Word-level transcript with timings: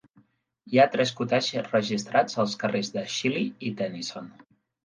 Hi 0.71 0.79
ha 0.79 0.85
tres 0.95 1.11
cottage 1.19 1.63
registrats 1.67 2.39
als 2.45 2.57
carrers 2.65 2.93
Shelley 3.19 3.49
i 3.69 3.73
Tennyson. 3.83 4.35